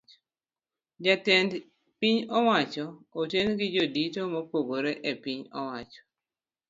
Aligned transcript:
Jatend 1.03 1.51
piny 1.99 2.19
owacho 2.37 2.85
oten 3.21 3.47
gi 3.59 3.67
jodito 3.75 4.21
mopogore 4.33 4.91
epiny 5.11 5.41
owacho. 5.59 6.01